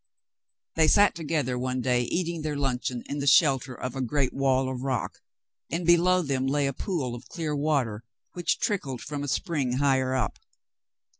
[0.77, 4.67] They sat together one day, eating their luncheon in the shelter of a great wall
[4.67, 5.19] of rock,
[5.69, 8.03] and below them lay a pool of clear water
[8.33, 10.39] which trickled from a spring higher up.